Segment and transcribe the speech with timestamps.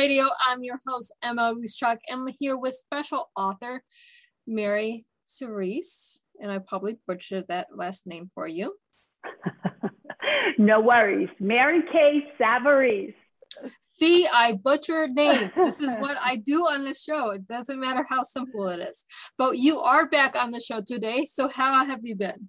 [0.00, 0.30] Radio.
[0.48, 1.56] I'm your host, M.L.
[1.56, 1.98] Ruscsak.
[2.10, 3.82] I'm here with special author
[4.46, 8.76] Mary Cerise, and I probably butchered that last name for you.
[10.58, 11.28] no worries.
[11.38, 12.22] Mary K.
[12.40, 13.12] Savarese.
[13.98, 15.50] See, I butchered names.
[15.54, 17.32] This is what I do on the show.
[17.32, 19.04] It doesn't matter how simple it is.
[19.36, 21.26] But you are back on the show today.
[21.26, 22.48] So, how have you been?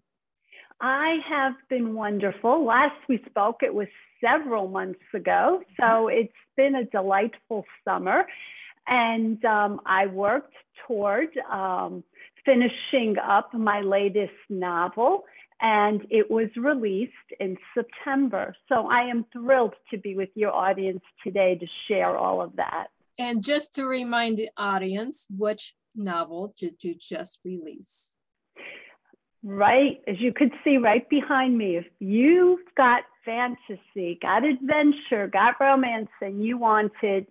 [0.80, 2.64] I have been wonderful.
[2.64, 3.90] Last we spoke, it was
[4.24, 5.62] several months ago.
[5.80, 8.26] So it's been a delightful summer.
[8.88, 10.54] And um, I worked
[10.88, 12.04] toward um,
[12.46, 15.24] finishing up my latest novel,
[15.62, 18.56] and it was released in September.
[18.68, 22.88] So I am thrilled to be with your audience today to share all of that.
[23.20, 28.16] And just to remind the audience, which novel did you just release?
[29.44, 35.56] Right, as you could see right behind me, if you've got fantasy, got adventure, got
[35.60, 37.26] romance, and you wanted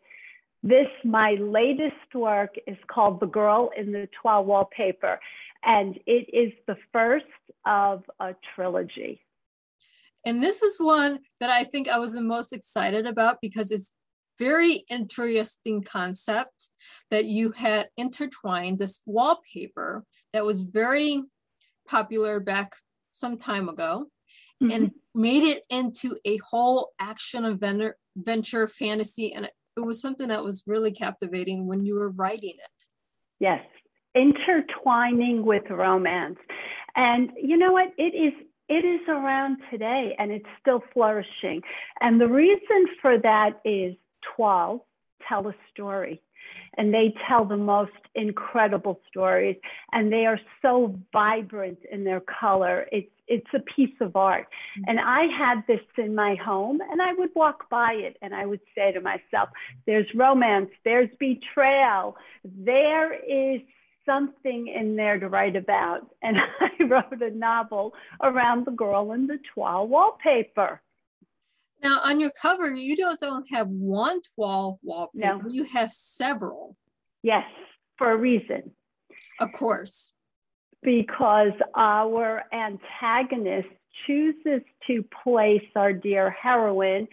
[0.63, 5.21] this, my latest work is called The Girl in the Toile Wallpaper,
[5.65, 7.27] and it is the first
[7.65, 9.21] of a trilogy.
[10.27, 13.95] And this is one that I think I was the most excited about because it's
[14.39, 16.71] very interesting concept
[17.11, 21.23] that you had intertwined this wallpaper that was very
[21.91, 22.73] popular back
[23.13, 24.07] some time ago
[24.63, 24.73] mm-hmm.
[24.73, 29.33] and made it into a whole action adventure, adventure fantasy.
[29.33, 32.85] And it was something that was really captivating when you were writing it.
[33.41, 33.65] Yes,
[34.15, 36.39] intertwining with romance.
[36.95, 37.93] And you know what?
[37.99, 38.33] It is
[38.69, 41.61] it is around today and it's still flourishing.
[42.01, 43.97] And the reason for that is
[44.37, 44.83] toiles
[45.29, 46.23] tell a story
[46.77, 49.57] and they tell the most incredible stories
[49.93, 52.87] and they are so vibrant in their color.
[52.93, 54.47] It's it's a piece of art.
[54.47, 54.85] Mm-hmm.
[54.89, 58.45] and i had this in my home and i would walk by it and i
[58.45, 59.49] would say to myself
[59.87, 63.61] there's romance there's betrayal there is
[64.07, 66.01] something in there to write about.
[66.23, 70.81] And i wrote a novel around the girl in the toile wallpaper
[71.83, 75.49] now, on your cover, you don't have one toile wallpaper, no.
[75.49, 76.77] you have several.
[77.23, 77.45] Yes,
[77.97, 78.71] for a reason.
[79.39, 80.13] Of course.
[80.83, 83.69] Because our antagonist
[84.07, 87.09] chooses to place our dear heroine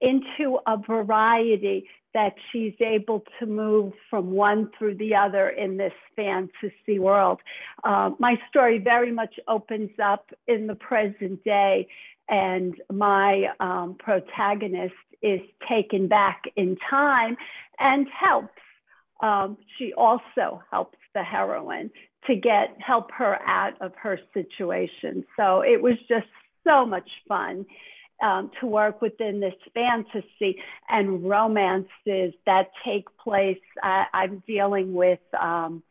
[0.00, 5.92] into a variety that she's able to move from one through the other in this
[6.14, 7.40] fantasy world.
[7.84, 11.86] Uh, my story very much opens up in the present day
[12.32, 17.36] and my um, protagonist is taken back in time
[17.78, 18.48] and helps.
[19.22, 21.90] Um, she also helps the heroine
[22.26, 25.24] to get help her out of her situation.
[25.36, 26.26] So it was just
[26.66, 27.66] so much fun
[28.22, 30.56] um, to work within this fantasy
[30.88, 33.58] and romances that take place.
[33.82, 35.82] I, am dealing with um,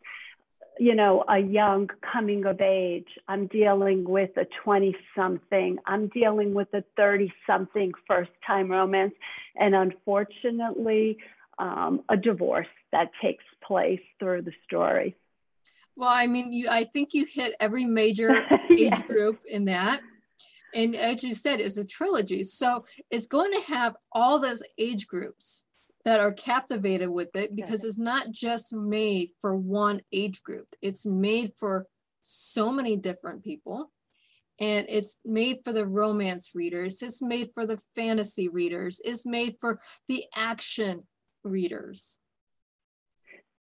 [0.80, 3.08] you know, a young coming of age.
[3.28, 5.78] I'm dealing with a 20 something.
[5.86, 9.14] I'm dealing with a 30 something first time romance.
[9.56, 11.18] And unfortunately,
[11.60, 15.16] um, a divorce that takes place through the story.
[15.96, 20.02] Well, I mean, you, I think you hit every major age group in that.
[20.74, 22.44] And as you said, it's a trilogy.
[22.44, 25.66] So it's going to have all those age groups
[26.06, 30.68] that are captivated with it because it's not just made for one age group.
[30.82, 31.86] It's made for
[32.22, 33.92] so many different people.
[34.60, 37.02] And it's made for the romance readers.
[37.02, 39.02] It's made for the fantasy readers.
[39.04, 41.04] It's made for the action
[41.44, 42.20] readers.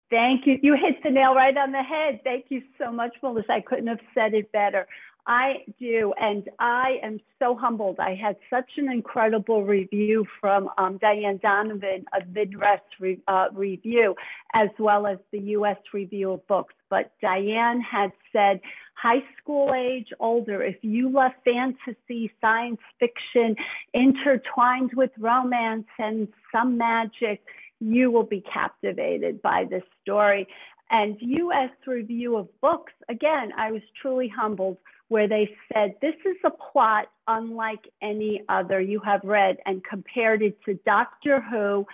[0.10, 0.60] Thank you.
[0.62, 2.20] You hit the nail right on the head.
[2.26, 3.54] Thank you so much, Melissa.
[3.54, 4.86] I couldn't have said it better.
[5.28, 8.00] I do, and I am so humbled.
[8.00, 14.16] I had such an incredible review from um, Diane Donovan of Midwest re- uh, Review,
[14.54, 15.78] as well as the U.S.
[15.94, 16.74] Review of Books.
[16.90, 18.62] But Diane had said,
[18.96, 23.56] high school age, older, if you love fantasy, science fiction,
[23.94, 27.44] intertwined with romance and some magic,
[27.80, 30.48] you will be captivated by this story.
[30.92, 31.72] And U.S.
[31.88, 34.78] Review of Books, again, I was truly humbled
[35.12, 40.42] where they said, This is a plot unlike any other you have read, and compared
[40.42, 41.86] it to Doctor Who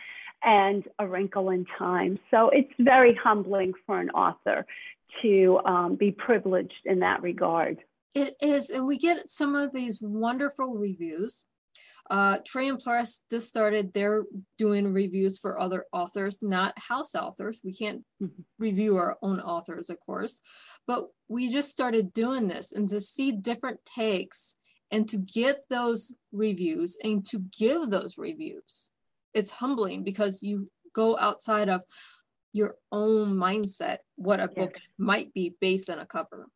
[0.43, 2.19] and A Wrinkle in Time.
[2.29, 4.67] So it's very humbling for an author
[5.23, 7.79] to um, be privileged in that regard.
[8.13, 8.69] It is.
[8.69, 11.43] And we get some of these wonderful reviews
[12.09, 14.24] uh, and Press just started, they're
[14.57, 17.62] doing reviews for other authors, not house authors.
[17.63, 18.04] We can't
[18.59, 20.42] review our own authors, of course,
[20.86, 24.56] but we just started doing this and to see different takes
[24.92, 28.89] and to get those reviews and to give those reviews
[29.38, 31.81] it's humbling because you go outside of
[32.53, 36.48] your own mindset what a book might be based on a cover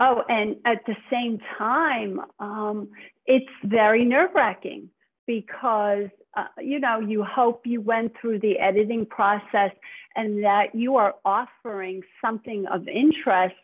[0.00, 2.88] oh and at the same time um,
[3.30, 4.90] it's very nerve-wracking
[5.26, 9.70] because uh, you know you hope you went through the editing process
[10.16, 13.54] and that you are offering something of interest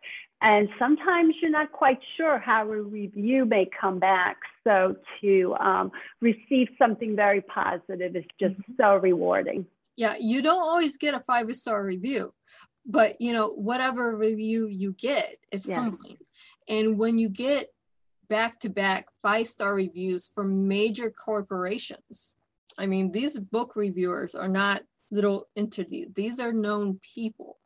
[0.43, 4.37] and sometimes you're not quite sure how a review may come back.
[4.65, 5.91] So to um,
[6.21, 8.73] receive something very positive is just mm-hmm.
[8.79, 9.67] so rewarding.
[9.97, 12.35] Yeah, you don't always get a five star review,
[12.85, 15.77] but you know whatever review you get is yeah.
[15.77, 16.19] humbling.
[16.69, 17.69] And when you get
[18.29, 22.35] back to back five star reviews from major corporations,
[22.79, 27.59] I mean these book reviewers are not little entities; these are known people.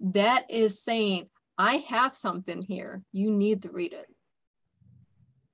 [0.00, 1.28] That is saying
[1.58, 3.02] I have something here.
[3.12, 4.06] You need to read it.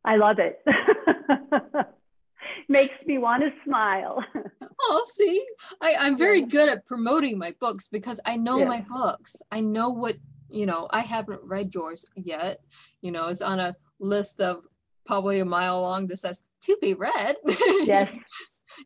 [0.04, 0.62] I love it.
[2.68, 4.22] Makes me want to smile.
[4.80, 5.44] oh, see,
[5.80, 8.66] I, I'm very good at promoting my books because I know yeah.
[8.66, 9.36] my books.
[9.50, 10.16] I know what,
[10.50, 12.60] you know, I haven't read yours yet.
[13.00, 14.64] You know, it's on a list of
[15.04, 17.36] probably a mile long that says to be read.
[17.84, 18.10] Yes.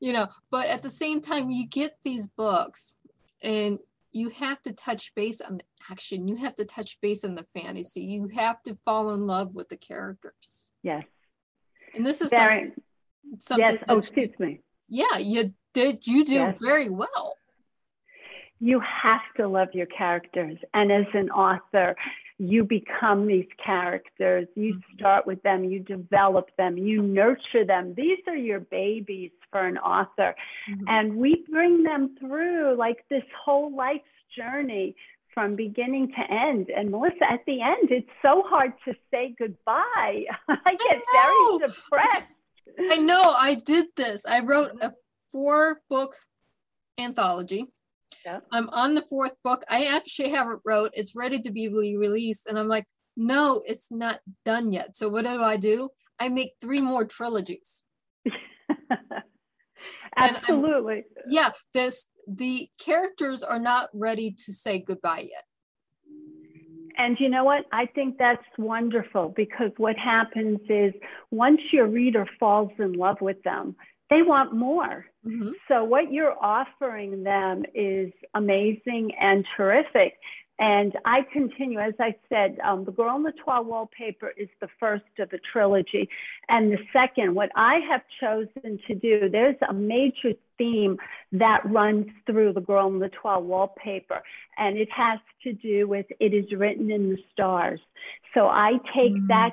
[0.00, 2.94] you know, but at the same time, you get these books
[3.43, 3.78] and
[4.12, 6.26] you have to touch base on the action.
[6.26, 8.02] You have to touch base on the fantasy.
[8.02, 10.72] You have to fall in love with the characters.
[10.82, 11.05] Yes.
[11.94, 12.82] And this is very, something,
[13.38, 13.84] something yes.
[13.88, 14.61] Oh, excuse me.
[14.88, 16.06] Yeah, you did.
[16.06, 16.58] You do yes.
[16.61, 17.37] very well.
[18.61, 21.94] You have to love your characters, and as an author,
[22.38, 24.46] you become these characters.
[24.55, 24.96] You mm-hmm.
[24.96, 27.94] start with them, you develop them, you nurture them.
[27.96, 30.35] These are your babies for an author.
[30.70, 30.85] Mm-hmm.
[30.88, 34.05] And we bring them through like this whole life's
[34.37, 34.94] journey
[35.35, 36.69] from beginning to end.
[36.70, 40.25] And Melissa, at the end, it's so hard to say goodbye.
[40.49, 42.25] I get I very depressed.
[42.90, 43.35] I know.
[43.37, 44.25] I did this.
[44.26, 44.93] I wrote a
[45.32, 46.17] four book
[46.99, 47.67] anthology.
[48.28, 48.40] Yeah.
[48.52, 49.64] I'm on the fourth book.
[49.70, 50.90] I actually haven't wrote.
[50.92, 52.46] It's ready to be released.
[52.46, 52.84] And I'm like,
[53.16, 54.96] no, it's not done yet.
[54.96, 55.88] So what do I do?
[56.20, 57.84] I make three more trilogies.
[60.16, 61.04] Absolutely.
[61.30, 65.44] yeah, this the characters are not ready to say goodbye yet.
[66.98, 67.64] And you know what?
[67.72, 70.92] I think that's wonderful because what happens is
[71.30, 73.76] once your reader falls in love with them,
[74.10, 75.06] they want more.
[75.26, 75.50] Mm-hmm.
[75.69, 80.14] So, what you're offering them is amazing and terrific.
[80.60, 84.69] And I continue, as I said, um, The Girl in the Toile Wallpaper is the
[84.81, 86.08] first of the trilogy.
[86.49, 90.99] And the second, what I have chosen to do, there's a major theme
[91.31, 94.20] that runs through The Girl in the Toile Wallpaper.
[94.56, 97.81] And it has to do with It is Written in the Stars.
[98.34, 99.28] So I take mm-hmm.
[99.28, 99.52] that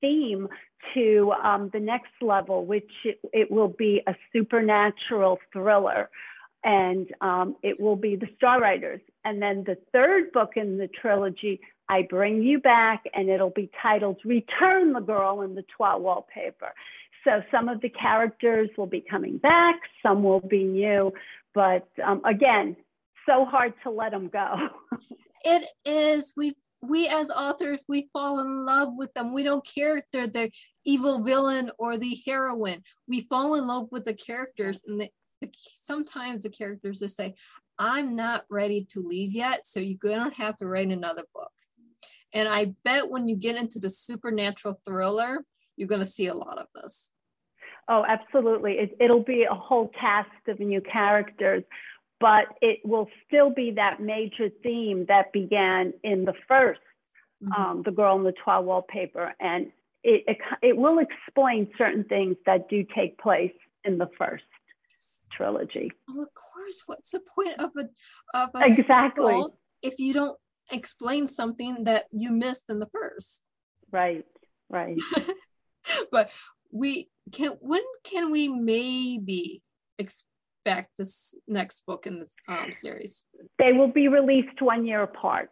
[0.00, 0.48] theme
[0.94, 6.10] to um, the next level, which it, it will be a supernatural thriller
[6.62, 9.00] and um, it will be the Star Riders.
[9.24, 13.70] And then the third book in the trilogy, I Bring You Back, and it'll be
[13.82, 16.72] titled Return the Girl in the Toile Wallpaper.
[17.24, 21.12] So some of the characters will be coming back, some will be new,
[21.54, 22.76] but um, again,
[23.26, 24.54] so hard to let them go.
[25.44, 26.32] it is.
[26.36, 29.32] We we as authors we fall in love with them.
[29.32, 30.50] We don't care if they're the
[30.84, 32.82] evil villain or the heroine.
[33.06, 37.34] We fall in love with the characters, and the, sometimes the characters just say,
[37.78, 41.50] I'm not ready to leave yet, so you're going to have to write another book.
[42.32, 45.44] And I bet when you get into the supernatural thriller,
[45.76, 47.10] you're going to see a lot of this.
[47.88, 48.72] Oh, absolutely.
[48.74, 51.64] It, it'll be a whole cast of new characters,
[52.20, 56.74] but it will still be that major theme that began in the 1st
[57.42, 57.52] mm-hmm.
[57.52, 59.34] um, The Girl in the Toile Wallpaper.
[59.40, 59.72] And
[60.04, 64.44] it, it, it will explain certain things that do take place in the first
[65.32, 65.90] trilogy.
[66.06, 66.82] Well, of course.
[66.86, 69.44] What's the point of a of a exactly
[69.82, 70.38] if you don't
[70.70, 73.40] explain something that you missed in the first?
[73.90, 74.24] Right.
[74.68, 74.98] Right.
[76.12, 76.30] but
[76.70, 77.52] we can.
[77.60, 79.62] When can we maybe
[80.64, 83.24] expect this next book in this um, series?
[83.58, 85.50] They will be released one year apart.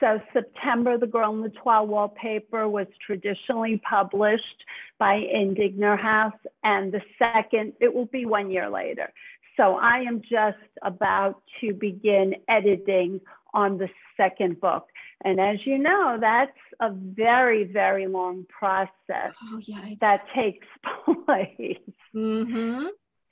[0.00, 4.64] So September, The Girl in the Toile Wallpaper was traditionally published
[4.98, 6.32] by Indigner House,
[6.64, 9.12] and the second, it will be one year later.
[9.56, 13.20] So I am just about to begin editing
[13.52, 14.86] on the second book.
[15.22, 20.66] And as you know, that's a very, very long process oh, yeah, that takes
[21.26, 21.76] place
[22.14, 22.86] mm-hmm.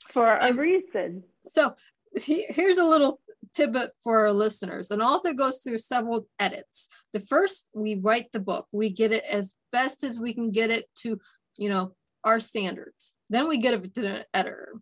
[0.09, 1.25] For a reason.
[1.49, 1.75] So
[2.17, 3.21] here's a little
[3.55, 4.91] tidbit for our listeners.
[4.91, 6.89] An author goes through several edits.
[7.13, 8.67] The first, we write the book.
[8.73, 11.19] We get it as best as we can get it to,
[11.57, 13.15] you know, our standards.
[13.31, 14.75] Then we get it to an editor.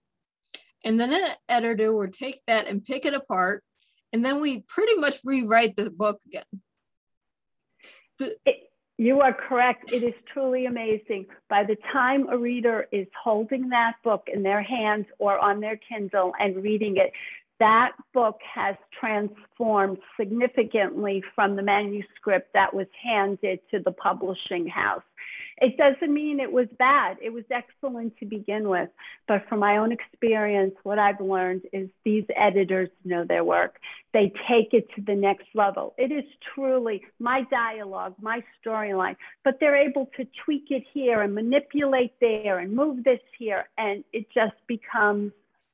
[0.85, 3.62] And then an editor would take that and pick it apart.
[4.12, 6.45] And then we pretty much rewrite the book again.
[8.18, 8.65] The, it,
[8.98, 9.92] you are correct.
[9.92, 11.26] It is truly amazing.
[11.48, 15.78] By the time a reader is holding that book in their hands or on their
[15.88, 17.12] Kindle and reading it,
[17.58, 25.02] that book has transformed significantly from the manuscript that was handed to the publishing house.
[25.58, 27.16] It doesn't mean it was bad.
[27.22, 28.90] It was excellent to begin with.
[29.26, 33.78] But from my own experience, what I've learned is these editors know their work.
[34.12, 35.94] They take it to the next level.
[35.96, 41.34] It is truly my dialogue, my storyline, but they're able to tweak it here and
[41.34, 43.66] manipulate there and move this here.
[43.78, 45.32] And it just becomes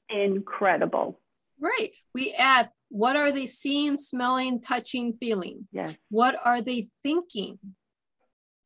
[0.09, 1.19] incredible.
[1.59, 1.95] Right.
[2.15, 5.67] We add what are they seeing, smelling, touching, feeling?
[5.73, 5.97] Yes.
[6.11, 7.59] What are they thinking?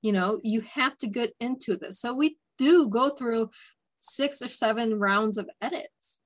[0.07, 2.01] You know you have to get into this.
[2.01, 3.51] So we do go through
[3.99, 6.21] six or seven rounds of edits.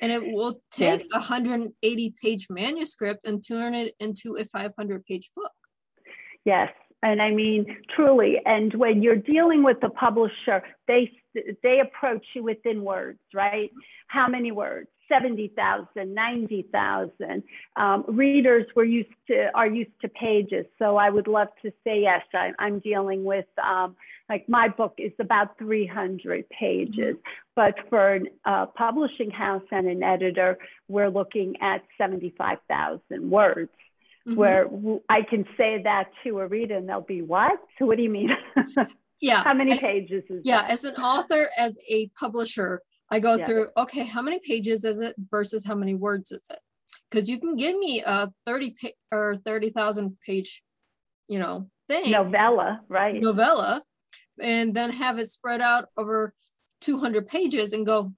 [0.00, 5.30] And it will take a 180 page manuscript and turn it into a 500 page
[5.36, 5.52] book.
[6.44, 6.70] Yes.
[7.04, 7.64] And i mean
[7.94, 11.12] truly and when you're dealing with the publisher they
[11.62, 13.70] they approach you within words right?
[14.08, 17.42] How many words 70,000, 90,000.
[17.76, 20.66] Um, readers were used to, are used to pages.
[20.78, 23.96] So I would love to say, yes, I, am dealing with, um,
[24.28, 27.20] like my book is about 300 pages, mm-hmm.
[27.54, 33.70] but for a publishing house and an editor, we're looking at 75,000 words.
[34.26, 34.36] Mm-hmm.
[34.36, 34.68] Where
[35.08, 37.52] I can say that to a reader and they'll be, what?
[37.78, 38.30] So what do you mean?
[39.20, 39.42] yeah.
[39.42, 40.62] How many pages is that Yeah.
[40.62, 40.70] That?
[40.72, 43.44] As an author, as a publisher, I go yeah.
[43.44, 46.58] through, okay, how many pages is it versus how many words is it?
[47.10, 50.62] Because you can give me a 30 pa- or 30,000 page,
[51.26, 52.10] you know, thing.
[52.10, 53.20] Novella, right.
[53.20, 53.82] Novella,
[54.40, 56.34] and then have it spread out over
[56.80, 58.12] 200 pages and go,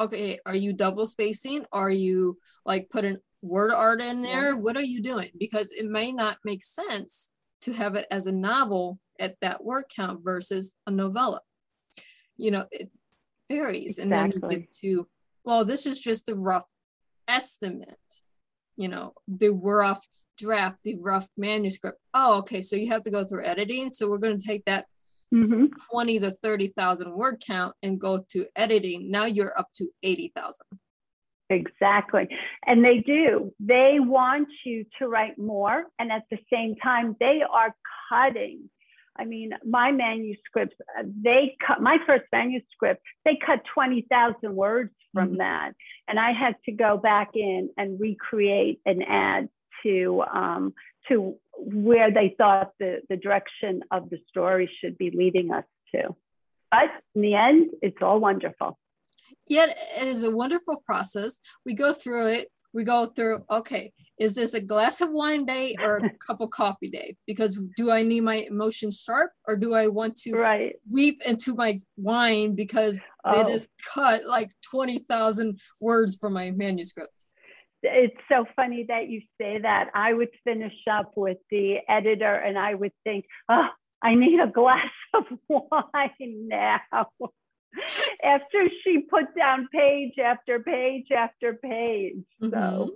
[0.00, 1.64] okay, are you double spacing?
[1.72, 4.50] Are you like putting word art in there?
[4.50, 4.54] Yeah.
[4.54, 5.30] What are you doing?
[5.38, 7.30] Because it may not make sense
[7.62, 11.40] to have it as a novel at that word count versus a novella.
[12.38, 12.90] You know, it,
[13.50, 13.98] varies.
[13.98, 14.02] Exactly.
[14.02, 15.06] And then you get to,
[15.44, 16.66] well, this is just a rough
[17.28, 17.98] estimate,
[18.76, 20.06] you know, the rough
[20.38, 21.98] draft, the rough manuscript.
[22.14, 22.62] Oh, okay.
[22.62, 23.92] So you have to go through editing.
[23.92, 24.86] So we're going to take that
[25.34, 25.66] mm-hmm.
[25.90, 29.10] 20 to 30,000 word count and go to editing.
[29.10, 30.64] Now you're up to 80,000.
[31.50, 32.28] Exactly.
[32.66, 33.52] And they do.
[33.58, 35.84] They want you to write more.
[35.98, 37.74] And at the same time, they are
[38.08, 38.70] cutting
[39.20, 45.28] I mean, my manuscripts, uh, they cut my first manuscript, they cut 20,000 words from
[45.28, 45.38] mm-hmm.
[45.38, 45.72] that.
[46.08, 49.50] And I had to go back in and recreate and add
[49.82, 50.72] to, um,
[51.08, 56.16] to where they thought the, the direction of the story should be leading us to.
[56.70, 58.78] But in the end, it's all wonderful.
[59.46, 61.40] Yet it is a wonderful process.
[61.66, 65.74] We go through it we go through okay is this a glass of wine day
[65.82, 69.74] or a cup of coffee day because do i need my emotions sharp or do
[69.74, 70.76] i want to right.
[70.88, 73.40] weep into my wine because oh.
[73.40, 77.12] it is cut like 20000 words from my manuscript
[77.82, 82.58] it's so funny that you say that i would finish up with the editor and
[82.58, 83.68] i would think oh
[84.02, 86.80] i need a glass of wine now
[88.24, 92.24] after she put down page after page after page.
[92.40, 92.90] So mm-hmm.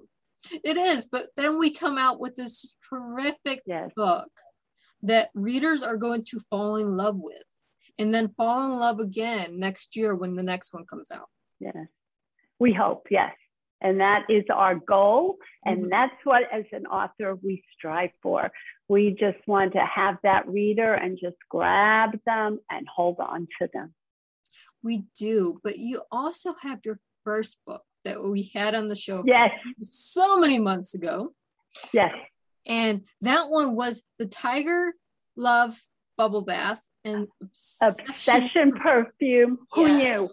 [0.53, 3.91] It is, but then we come out with this terrific yes.
[3.97, 4.31] book
[5.03, 7.43] that readers are going to fall in love with
[7.99, 11.29] and then fall in love again next year when the next one comes out.
[11.61, 11.77] Yes.
[12.59, 13.33] We hope, yes.
[13.81, 15.37] And that is our goal.
[15.65, 15.91] And mm-hmm.
[15.91, 18.51] that's what, as an author, we strive for.
[18.89, 23.69] We just want to have that reader and just grab them and hold on to
[23.73, 23.95] them.
[24.83, 29.23] We do, but you also have your first book that we had on the show.
[29.27, 29.51] Yes.
[29.83, 31.35] So many months ago.
[31.93, 32.13] Yes.
[32.67, 34.95] And that one was the Tiger
[35.37, 35.79] Love
[36.17, 39.59] Bubble Bath and Obsession, Obsession Perfume.
[39.73, 40.21] Who yes.
[40.21, 40.29] knew?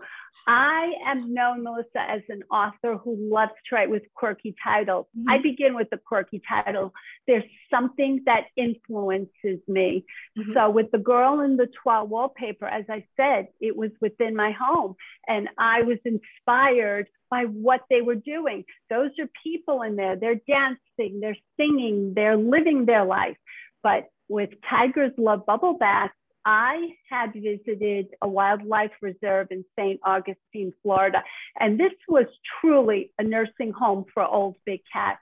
[0.48, 5.06] I am known, Melissa, as an author who loves to write with quirky titles.
[5.18, 5.30] Mm-hmm.
[5.30, 6.94] I begin with the quirky title.
[7.28, 10.06] There's something that influences me.
[10.38, 10.54] Mm-hmm.
[10.54, 14.52] So, with The Girl in the Toile Wallpaper, as I said, it was within my
[14.52, 14.96] home,
[15.28, 18.66] and I was inspired by what they were doing.
[18.90, 20.16] Those are people in there.
[20.16, 23.38] They're dancing, they're singing, they're living their life.
[23.84, 26.12] But with Tigers Love Bubble Bath,
[26.46, 30.00] I had visited a wildlife reserve in St.
[30.04, 31.24] Augustine, Florida,
[31.60, 32.26] and this was
[32.60, 35.22] truly a nursing home for old big cats.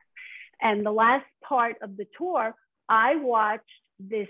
[0.62, 2.54] And the last part of the tour,
[2.88, 3.64] I watched
[4.00, 4.28] this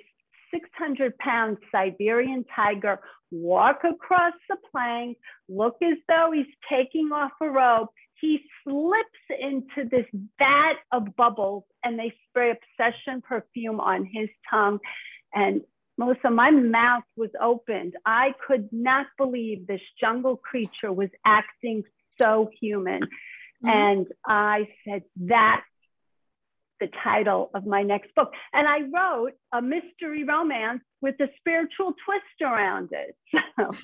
[0.51, 2.99] 600 pound Siberian tiger
[3.31, 5.17] walk across the plank,
[5.47, 7.87] look as though he's taking off a robe.
[8.19, 10.05] He slips into this
[10.37, 14.79] vat of bubbles and they spray obsession perfume on his tongue.
[15.33, 15.61] And
[15.99, 17.93] Melissa, my mouth was opened.
[18.05, 21.83] I could not believe this jungle creature was acting
[22.17, 23.01] so human.
[23.03, 23.69] Mm-hmm.
[23.69, 25.65] And I said, that's
[26.79, 28.31] the title of my next book.
[28.53, 33.17] And I wrote a mystery romance with a spiritual twist around it.
[33.57, 33.75] well,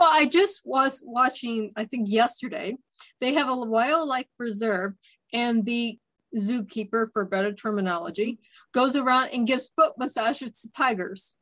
[0.00, 2.76] I just was watching, I think yesterday,
[3.20, 4.92] they have a wildlife preserve,
[5.32, 5.98] and the
[6.36, 8.38] zookeeper, for better terminology,
[8.72, 11.34] goes around and gives foot massages to tigers.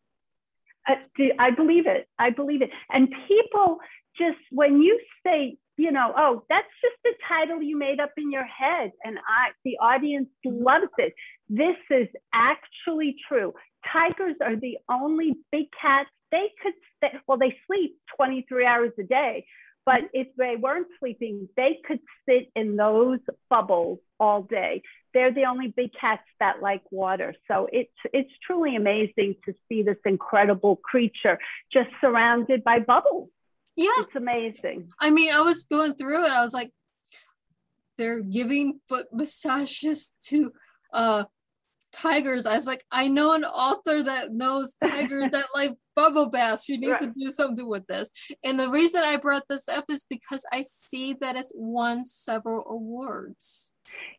[0.89, 2.09] Uh, I, I believe it.
[2.19, 2.71] I believe it.
[2.91, 3.79] And people
[4.19, 8.31] just, when you say you know, oh, that's just the title you made up in
[8.31, 8.93] your head.
[9.03, 11.15] And I, the audience loves it.
[11.49, 13.53] This is actually true.
[13.93, 16.09] Tigers are the only big cats.
[16.31, 19.47] They could, stay, well, they sleep 23 hours a day,
[19.87, 23.19] but if they weren't sleeping, they could sit in those
[23.51, 24.83] bubbles all day.
[25.13, 27.35] They're the only big cats that like water.
[27.49, 31.39] So it's, it's truly amazing to see this incredible creature
[31.73, 33.29] just surrounded by bubbles.
[33.77, 33.91] Yeah.
[33.99, 34.89] It's amazing.
[34.99, 36.31] I mean, I was going through it.
[36.31, 36.71] I was like,
[37.99, 40.53] they're giving foot massages to
[40.93, 41.25] uh
[41.95, 42.47] tigers.
[42.47, 46.65] I was like, I know an author that knows tigers that like bubble baths.
[46.65, 47.15] She needs right.
[47.15, 48.11] to do something with this.
[48.45, 52.65] And the reason I brought this up is because I see that it's won several
[52.69, 53.73] awards.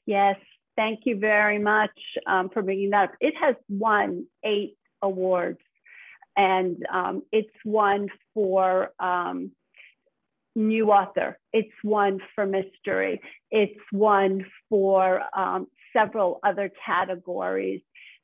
[0.06, 0.38] Yes,
[0.76, 1.98] thank you very much
[2.28, 3.16] um, for bringing that up.
[3.20, 5.60] It has won eight awards
[6.38, 9.52] and um, it's one for um,
[10.56, 11.38] new author.
[11.54, 13.22] It's one for mystery.
[13.52, 17.82] It's one for um, several other categories.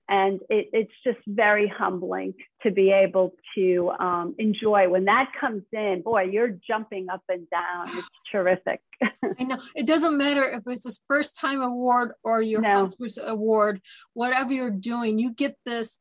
[0.09, 4.89] And it, it's just very humbling to be able to um, enjoy.
[4.89, 7.97] When that comes in, boy, you're jumping up and down.
[7.97, 8.81] It's terrific.
[9.03, 9.57] I know.
[9.75, 12.91] It doesn't matter if it's this first time award or your no.
[13.25, 13.81] award,
[14.13, 15.97] whatever you're doing, you get this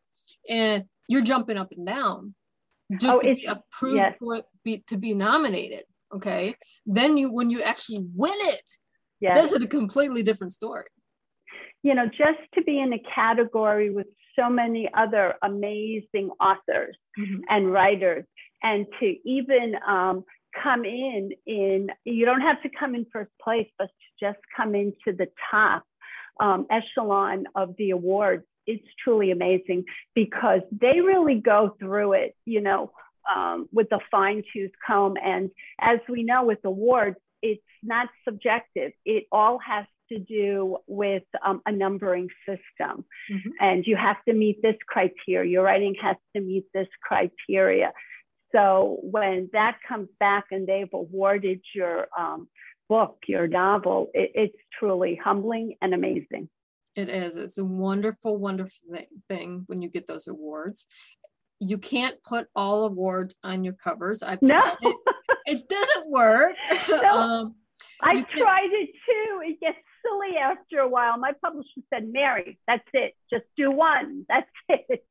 [0.48, 2.34] and you're jumping up and down
[2.98, 4.16] just oh, to be approved yes.
[4.18, 5.84] for it be, to be nominated.
[6.14, 6.56] Okay.
[6.86, 8.62] Then you, when you actually win it,
[9.20, 9.50] yes.
[9.50, 10.86] that's a completely different story.
[11.82, 14.06] You know, just to be in a category with
[14.38, 17.40] so many other amazing authors mm-hmm.
[17.48, 18.24] and writers,
[18.62, 20.24] and to even um,
[20.62, 24.74] come in in you don't have to come in first place, but to just come
[24.74, 25.84] into the top
[26.38, 32.60] um, echelon of the awards it's truly amazing because they really go through it, you
[32.60, 32.92] know,
[33.34, 35.14] um, with a fine tooth comb.
[35.22, 38.92] And as we know with awards, it's not subjective.
[39.04, 43.04] It all has to do with um, a numbering system.
[43.30, 43.50] Mm-hmm.
[43.60, 45.50] And you have to meet this criteria.
[45.50, 47.92] Your writing has to meet this criteria.
[48.52, 52.48] So when that comes back and they've awarded your um,
[52.88, 56.48] book, your novel, it, it's truly humbling and amazing.
[56.96, 57.36] It is.
[57.36, 60.86] It's a wonderful, wonderful thing when you get those awards.
[61.60, 64.22] You can't put all awards on your covers.
[64.22, 64.60] I've no.
[64.82, 64.96] it.
[65.46, 66.54] It doesn't work.
[66.88, 66.96] No.
[67.08, 67.54] um,
[68.02, 69.40] I tried it too.
[69.44, 71.18] It gets silly after a while.
[71.18, 73.14] My publisher said, Mary, that's it.
[73.30, 74.26] Just do one.
[74.28, 75.04] That's it.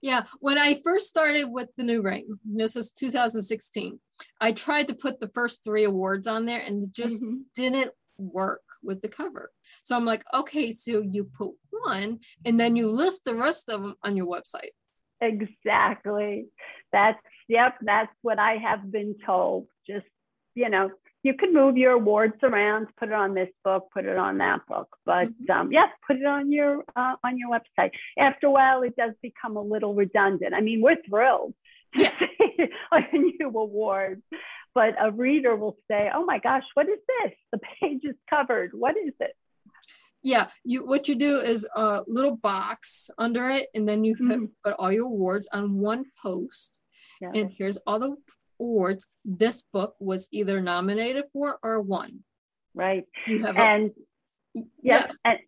[0.00, 3.98] Yeah, when I first started with the New Ring, this is 2016,
[4.40, 7.38] I tried to put the first three awards on there and it just mm-hmm.
[7.56, 9.50] didn't work with the cover.
[9.82, 13.82] So I'm like, okay, so you put one and then you list the rest of
[13.82, 14.70] them on your website.
[15.20, 16.46] Exactly.
[16.92, 17.18] That's,
[17.48, 19.66] yep, that's what I have been told.
[19.84, 20.06] Just,
[20.54, 20.90] you know,
[21.22, 24.60] you can move your awards around, put it on this book, put it on that
[24.68, 25.50] book, but mm-hmm.
[25.50, 27.90] um, yeah, put it on your uh, on your website.
[28.18, 30.54] After a while, it does become a little redundant.
[30.54, 31.54] I mean, we're thrilled
[31.98, 32.56] to see
[32.92, 34.22] a new award,
[34.74, 37.32] but a reader will say, "Oh my gosh, what is this?
[37.52, 38.70] The page is covered.
[38.72, 39.34] What is it?"
[40.22, 44.46] Yeah, you what you do is a little box under it, and then you mm-hmm.
[44.64, 46.80] put all your awards on one post.
[47.20, 47.32] Yeah.
[47.34, 48.16] And here's all the
[48.60, 52.24] awards this book was either nominated for or won.
[52.74, 53.04] Right.
[53.26, 53.90] You have and
[54.56, 55.38] a, yeah, and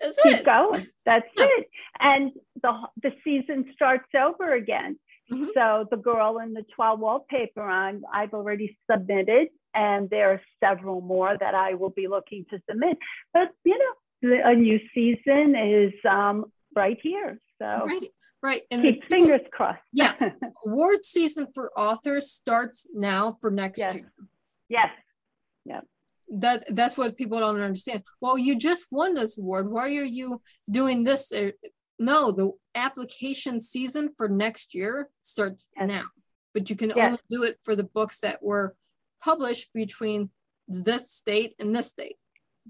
[0.00, 0.44] that's keep it.
[0.44, 0.86] going.
[1.04, 1.46] That's yeah.
[1.46, 1.68] it.
[2.00, 4.98] And the the season starts over again.
[5.30, 5.48] Mm-hmm.
[5.54, 11.00] So the girl in the toile wallpaper on, I've already submitted, and there are several
[11.00, 12.96] more that I will be looking to submit.
[13.34, 17.38] But you know, a new season is um, right here.
[17.60, 18.08] So right,
[18.42, 19.80] right, and keep the, fingers crossed.
[19.92, 20.14] yeah,
[20.66, 23.94] award season for authors starts now for next yes.
[23.94, 24.12] year.
[24.68, 24.88] Yes.
[25.64, 25.80] Yeah.
[26.30, 28.02] That that's what people don't understand.
[28.20, 29.70] Well, you just won this award.
[29.70, 31.32] Why are you doing this?
[31.32, 31.52] Uh,
[31.98, 35.88] no, the application season for next year starts yes.
[35.88, 36.04] now,
[36.54, 36.98] but you can yes.
[37.06, 38.76] only do it for the books that were
[39.22, 40.30] published between
[40.68, 42.16] this state and this state.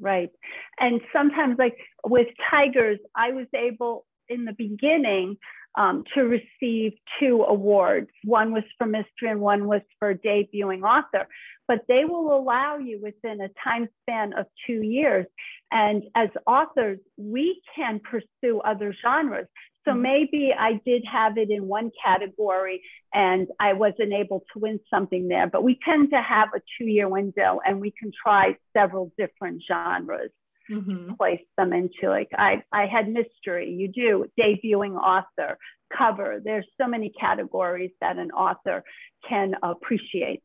[0.00, 0.30] Right.
[0.78, 1.76] And sometimes, like
[2.06, 5.36] with Tigers, I was able in the beginning
[5.78, 8.10] um, to receive two awards.
[8.24, 11.28] One was for mystery and one was for debuting author.
[11.68, 15.26] But they will allow you within a time span of two years.
[15.70, 19.46] And as authors, we can pursue other genres.
[19.84, 20.02] So mm-hmm.
[20.02, 22.82] maybe I did have it in one category
[23.14, 26.86] and I wasn't able to win something there, but we tend to have a two
[26.86, 30.32] year window and we can try several different genres
[30.70, 31.14] mm-hmm.
[31.14, 32.08] place them into.
[32.08, 35.58] Like I, I had mystery, you do debuting author,
[35.96, 36.40] cover.
[36.44, 38.84] There's so many categories that an author
[39.28, 40.42] can appreciate.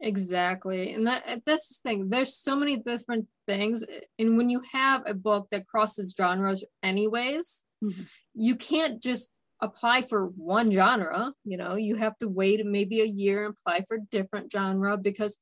[0.00, 0.92] Exactly.
[0.92, 2.08] And that that's the thing.
[2.10, 3.82] There's so many different things.
[4.18, 8.02] And when you have a book that crosses genres anyways, mm-hmm.
[8.34, 9.30] you can't just
[9.62, 13.84] apply for one genre, you know, you have to wait maybe a year and apply
[13.88, 15.38] for different genre because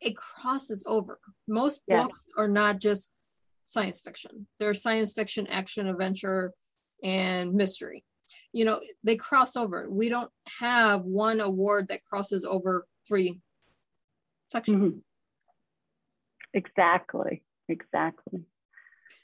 [0.00, 1.18] it crosses over.
[1.48, 3.08] Most books are not just
[3.64, 4.46] science fiction.
[4.58, 6.52] There's science fiction, action, adventure,
[7.02, 8.04] and mystery.
[8.52, 9.86] You know, they cross over.
[9.88, 13.40] We don't have one award that crosses over three
[14.50, 14.76] sections.
[14.76, 14.98] Mm-hmm.
[16.54, 17.42] Exactly.
[17.68, 18.40] Exactly.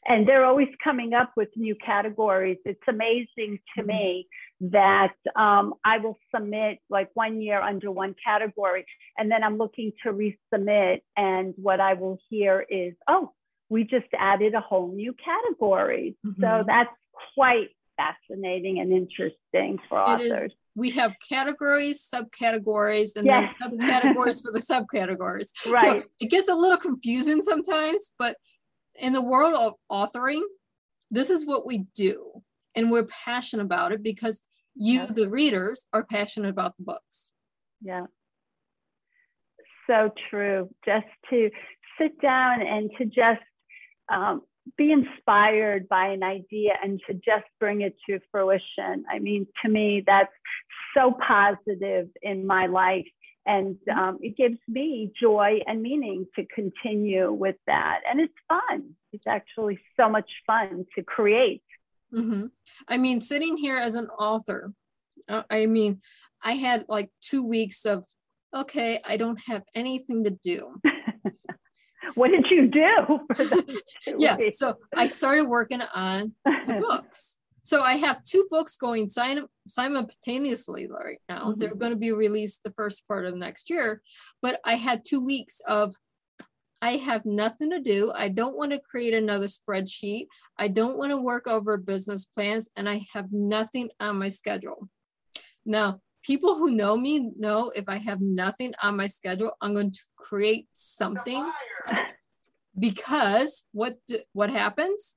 [0.06, 2.56] And they're always coming up with new categories.
[2.64, 3.86] It's amazing to mm-hmm.
[3.86, 4.28] me
[4.62, 8.86] that um, I will submit like one year under one category,
[9.18, 11.00] and then I'm looking to resubmit.
[11.16, 13.32] And what I will hear is, oh,
[13.70, 16.16] we just added a whole new category.
[16.26, 16.42] Mm-hmm.
[16.42, 16.90] So that's
[17.34, 20.52] quite fascinating and interesting for authors.
[20.74, 23.54] We have categories, subcategories, and yes.
[23.60, 25.50] then subcategories for the subcategories.
[25.66, 25.82] Right.
[25.82, 28.36] So it gets a little confusing sometimes, but
[28.98, 30.42] in the world of authoring,
[31.10, 32.42] this is what we do.
[32.74, 34.42] And we're passionate about it because
[34.74, 35.12] you, yes.
[35.12, 37.32] the readers, are passionate about the books.
[37.82, 38.06] Yeah.
[39.86, 40.70] So true.
[40.84, 41.50] Just to
[42.00, 43.42] sit down and to just
[44.10, 44.42] um,
[44.76, 49.04] be inspired by an idea and to just bring it to fruition.
[49.10, 50.32] I mean, to me, that's
[50.94, 53.06] so positive in my life.
[53.46, 58.00] And um, it gives me joy and meaning to continue with that.
[58.08, 58.90] And it's fun.
[59.12, 61.62] It's actually so much fun to create.
[62.12, 62.46] Mm-hmm.
[62.86, 64.72] I mean, sitting here as an author,
[65.28, 66.00] uh, I mean,
[66.42, 68.04] I had like two weeks of,
[68.54, 70.80] okay, I don't have anything to do.
[72.14, 73.20] what did you do?
[74.18, 74.58] yeah, weeks?
[74.58, 76.34] so I started working on
[76.66, 77.36] books.
[77.62, 79.10] So I have two books going
[79.66, 81.50] simultaneously right now.
[81.50, 81.58] Mm-hmm.
[81.58, 84.00] They're going to be released the first part of next year,
[84.40, 85.94] but I had two weeks of
[86.82, 88.10] I have nothing to do.
[88.14, 90.28] I don't want to create another spreadsheet.
[90.56, 94.88] I don't want to work over business plans, and I have nothing on my schedule.
[95.66, 99.92] Now, people who know me know if I have nothing on my schedule, I'm going
[99.92, 101.50] to create something
[102.78, 103.98] because what
[104.32, 105.16] what happens?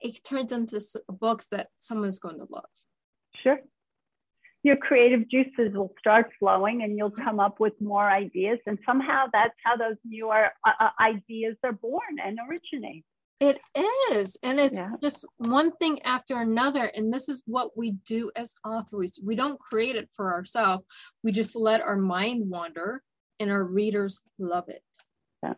[0.00, 2.64] It turns into books that someone's going to love.
[3.42, 3.58] Sure.
[4.62, 8.58] Your creative juices will start flowing and you'll come up with more ideas.
[8.66, 13.04] And somehow that's how those new uh, uh, ideas are born and originate.
[13.38, 13.60] It
[14.12, 14.36] is.
[14.42, 14.92] And it's yeah.
[15.02, 16.84] just one thing after another.
[16.84, 19.20] And this is what we do as authors.
[19.22, 20.84] We don't create it for ourselves,
[21.22, 23.02] we just let our mind wander,
[23.38, 24.82] and our readers love it.
[25.42, 25.54] Yeah.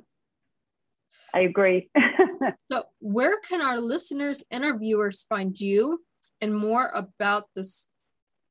[1.32, 1.90] I agree.
[2.72, 6.00] so, where can our listeners and our viewers find you
[6.40, 7.88] and more about this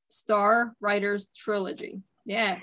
[0.07, 2.01] Star Writers trilogy?
[2.25, 2.59] Yeah.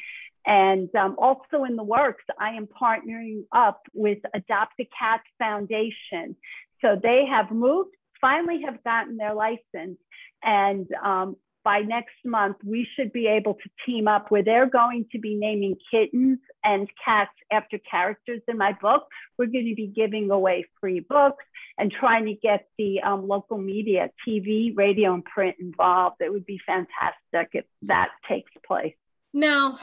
[0.47, 6.37] And um, also in the works, I am partnering up with Adopt a Cat Foundation.
[6.81, 9.99] So they have moved, finally have gotten their license,
[10.43, 15.07] and um, by next month, we should be able to team up where they're going
[15.11, 19.07] to be naming kittens and cats after characters in my book.
[19.39, 21.45] We're going to be giving away free books
[21.79, 26.17] and trying to get the um, local media, TV, radio, and print involved.
[26.21, 28.95] It would be fantastic if that takes place.
[29.33, 29.79] Now,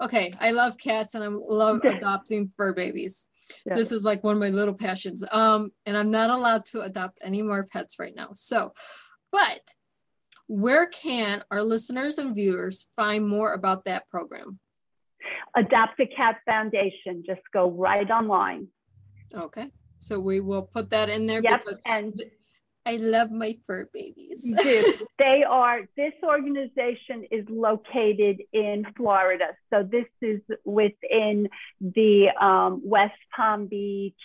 [0.00, 3.26] okay, I love cats and I love adopting fur babies.
[3.66, 3.74] Yeah.
[3.74, 5.22] This is like one of my little passions.
[5.30, 8.30] Um, and I'm not allowed to adopt any more pets right now.
[8.34, 8.72] So,
[9.30, 9.60] but
[10.46, 14.58] where can our listeners and viewers find more about that program?
[15.56, 17.22] Adopt a Cat Foundation.
[17.26, 18.68] Just go right online.
[19.34, 19.68] Okay.
[19.98, 21.64] So we will put that in there yep.
[21.64, 22.20] because and
[22.84, 24.42] I love my fur babies.
[24.62, 24.94] do.
[25.18, 29.56] They are, this organization is located in Florida.
[29.72, 31.48] So this is within
[31.80, 34.18] the um, West Palm Beach,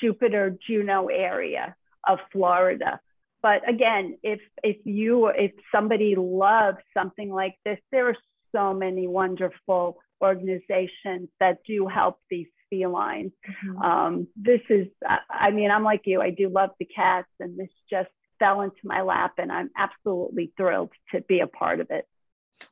[0.00, 1.74] Jupiter, Juno area
[2.06, 3.00] of Florida
[3.44, 8.16] but again if if you if somebody loves something like this there are
[8.52, 13.82] so many wonderful organizations that do help these felines mm-hmm.
[13.82, 14.86] um, this is
[15.30, 18.08] i mean i'm like you i do love the cats and this just
[18.38, 22.06] fell into my lap and i'm absolutely thrilled to be a part of it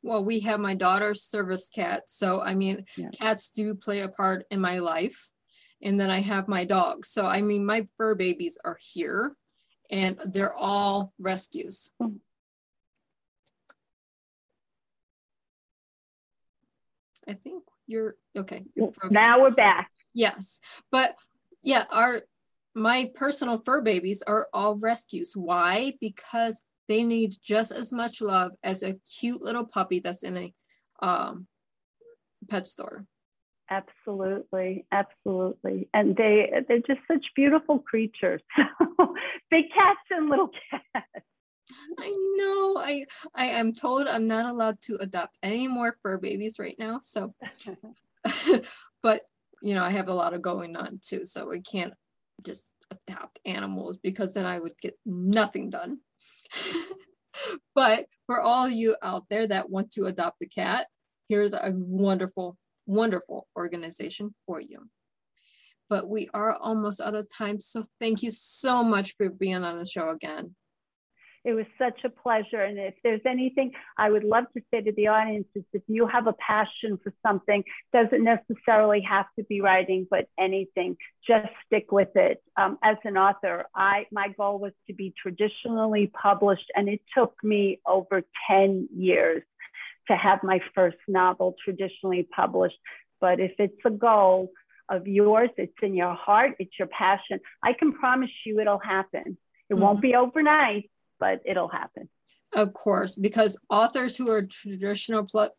[0.01, 3.09] well we have my daughter's service cat so i mean yeah.
[3.09, 5.29] cats do play a part in my life
[5.81, 9.35] and then i have my dog so i mean my fur babies are here
[9.93, 11.91] and they're all rescues.
[17.27, 18.63] I think you're okay.
[18.75, 19.89] You're now we're back.
[20.13, 20.59] Yes,
[20.91, 21.15] but
[21.61, 22.21] yeah, our
[22.75, 25.33] my personal fur babies are all rescues.
[25.35, 25.93] Why?
[25.99, 30.53] Because they need just as much love as a cute little puppy that's in a
[31.01, 31.47] um,
[32.49, 33.05] pet store.
[33.69, 35.89] Absolutely, absolutely.
[35.93, 38.41] And they they're just such beautiful creatures.
[39.49, 41.25] Big cats and little cats.
[41.97, 42.77] I know.
[42.77, 46.99] I I am told I'm not allowed to adopt any more fur babies right now.
[47.01, 47.33] So
[49.03, 49.21] but
[49.61, 51.25] you know, I have a lot of going on too.
[51.25, 51.93] So I can't
[52.45, 55.99] just adopt animals because then I would get nothing done.
[57.75, 60.87] but for all you out there that want to adopt a cat,
[61.27, 64.89] here's a wonderful wonderful organization for you.
[65.89, 67.59] But we are almost out of time.
[67.59, 70.55] So thank you so much for being on the show again.
[71.45, 72.61] It was such a pleasure.
[72.61, 76.07] And if there's anything I would love to say to the audience is if you
[76.07, 80.95] have a passion for something, doesn't necessarily have to be writing, but anything,
[81.27, 82.41] just stick with it.
[82.55, 87.35] Um, as an author, I my goal was to be traditionally published, and it took
[87.43, 89.43] me over 10 years
[90.07, 92.77] to have my first novel traditionally published.
[93.19, 94.51] But if it's a goal
[94.89, 99.37] of yours, it's in your heart, it's your passion, I can promise you it'll happen.
[99.69, 99.83] It mm-hmm.
[99.83, 100.89] won't be overnight,
[101.23, 102.09] but it'll happen.
[102.53, 105.55] Of course, because authors who are traditional pl-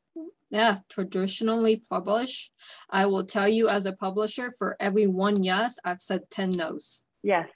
[0.51, 2.53] yeah, traditionally published,
[2.91, 7.03] I will tell you as a publisher, for every one yes, I've said 10 no's.
[7.23, 7.49] Yes.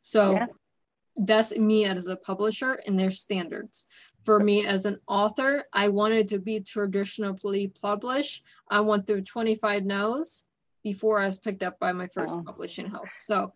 [0.00, 0.48] So yes.
[1.16, 3.86] that's me as a publisher and their standards
[4.24, 8.44] for me as an author, I wanted to be traditionally published.
[8.68, 10.44] I went through 25 no's
[10.82, 12.42] before I was picked up by my first oh.
[12.42, 13.14] publishing house.
[13.14, 13.52] So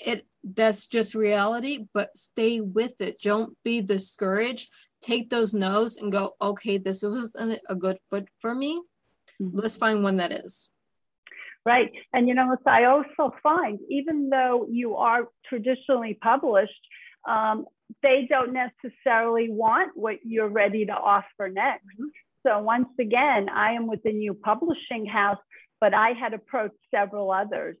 [0.00, 3.20] it that's just reality, but stay with it.
[3.22, 4.70] Don't be discouraged.
[5.02, 8.80] Take those no's and go, okay, this wasn't a good foot for me.
[9.40, 9.58] Mm-hmm.
[9.58, 10.70] Let's find one that is.
[11.64, 11.90] Right.
[12.12, 16.72] And you know, I also find even though you are traditionally published,
[17.28, 17.66] um,
[18.02, 21.84] they don't necessarily want what you're ready to offer next.
[21.84, 22.06] Mm-hmm.
[22.46, 25.38] So once again, I am with a new publishing house,
[25.80, 27.76] but I had approached several others.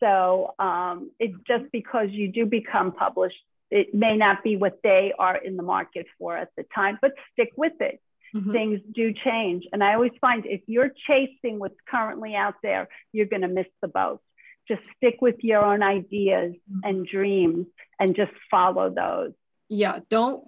[0.00, 3.36] So um, it's just because you do become published,
[3.70, 7.12] it may not be what they are in the market for at the time, but
[7.32, 8.00] stick with it.
[8.34, 8.52] Mm-hmm.
[8.52, 9.64] Things do change.
[9.72, 13.66] And I always find if you're chasing what's currently out there, you're going to miss
[13.82, 14.20] the boat.
[14.68, 16.80] Just stick with your own ideas mm-hmm.
[16.84, 17.66] and dreams
[17.98, 19.32] and just follow those
[19.70, 20.44] yeah don't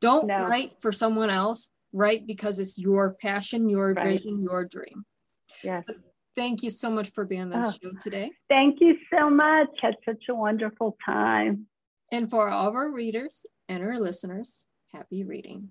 [0.00, 0.46] don't no.
[0.46, 4.16] write for someone else write because it's your passion your right.
[4.16, 5.04] vision your dream
[5.62, 5.84] yes
[6.36, 8.30] thank you so much for being on this oh, show today.
[8.48, 9.68] thank you so much.
[9.80, 11.66] Had such a wonderful time.
[12.10, 15.70] And for all of our readers and our listeners happy reading